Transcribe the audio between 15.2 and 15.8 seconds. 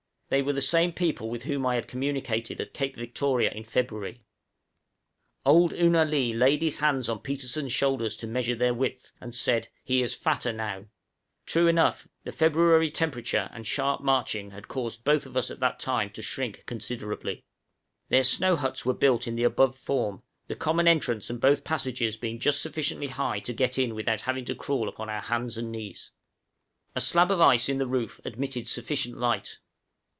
both at